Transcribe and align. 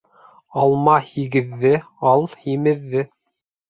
Алма 0.61 0.95
һигеҙҙе, 1.11 1.75
ал 2.17 2.29
һимеҙҙе. 2.43 3.09